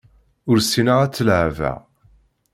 [0.49, 1.79] Ur ssineɣ ad tt-leεbeɣ.